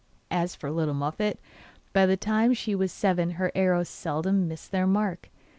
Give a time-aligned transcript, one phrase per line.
[0.31, 1.37] As for little Muffette,
[1.93, 5.29] by the time she was seven her arrows seldom missed their mark.